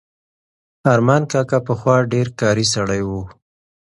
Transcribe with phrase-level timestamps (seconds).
[0.93, 3.11] ارمان کاکا پخوا ډېر کاري سړی و.